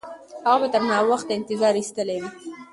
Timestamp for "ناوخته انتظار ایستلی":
0.91-2.17